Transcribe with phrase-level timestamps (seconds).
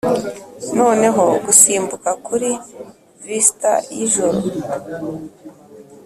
[0.77, 2.49] noneho gusimbuka kuri
[3.25, 4.39] vista yijoro,